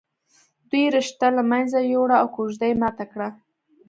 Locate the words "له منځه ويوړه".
1.37-2.15